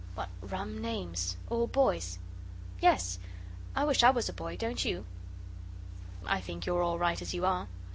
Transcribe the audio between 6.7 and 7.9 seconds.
all right as you are."